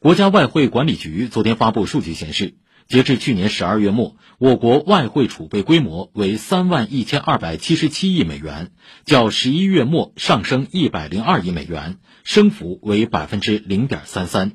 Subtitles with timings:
[0.00, 2.54] 国家外汇管理局昨天发布数据显示
[2.86, 8.70] 截至去年十二月末我国外汇储备规模为三万一千二百七十七亿美元
[9.04, 14.52] 较十一月末上升一百零二亿美元升幅为百分之零点三三。